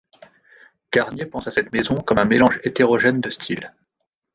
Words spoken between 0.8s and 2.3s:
Garnier pense à cette maison comme à un